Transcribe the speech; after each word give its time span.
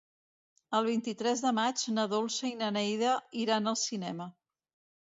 El 0.77 0.87
vint-i-tres 0.87 1.43
de 1.47 1.51
maig 1.59 1.83
na 1.99 2.07
Dolça 2.17 2.51
i 2.53 2.59
na 2.65 2.73
Neida 2.81 3.13
iran 3.45 3.75
al 3.75 3.81
cinema. 3.87 4.31